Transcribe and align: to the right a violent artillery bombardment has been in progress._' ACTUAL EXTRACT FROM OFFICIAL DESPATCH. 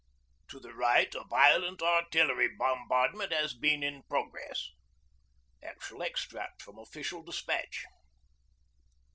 to 0.47 0.59
the 0.59 0.73
right 0.73 1.13
a 1.13 1.23
violent 1.25 1.79
artillery 1.83 2.49
bombardment 2.57 3.31
has 3.31 3.53
been 3.53 3.83
in 3.83 4.01
progress._' 4.09 4.71
ACTUAL 5.63 6.01
EXTRACT 6.01 6.59
FROM 6.63 6.79
OFFICIAL 6.79 7.21
DESPATCH. 7.21 7.83